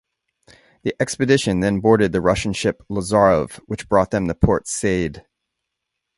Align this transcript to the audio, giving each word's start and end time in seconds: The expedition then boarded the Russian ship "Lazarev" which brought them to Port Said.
The 0.81 0.95
expedition 0.99 1.59
then 1.59 1.79
boarded 1.79 2.11
the 2.11 2.21
Russian 2.21 2.53
ship 2.53 2.81
"Lazarev" 2.89 3.57
which 3.67 3.87
brought 3.87 4.09
them 4.09 4.27
to 4.29 4.33
Port 4.33 4.67
Said. 4.67 5.27